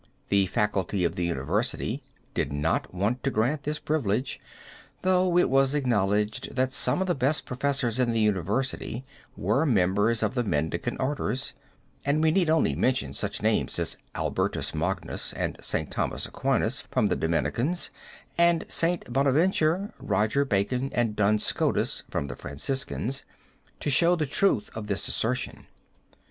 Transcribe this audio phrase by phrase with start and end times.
[0.29, 2.01] The faculty of the University
[2.33, 4.41] did not want to grant this privilege,
[5.03, 9.05] though it was acknowledged that some of the best professors in the University
[9.37, 11.53] were members of the Mendicant orders,
[12.03, 15.91] and we need only mention such names as Albertus Magnus and St.
[15.91, 17.91] Thomas Aquinas from the Dominicans,
[18.39, 19.13] and St.
[19.13, 23.23] Bonaventure, Roger Bacon and Duns Scotus from the Franciscans,
[23.79, 25.67] to show the truth of this assertion.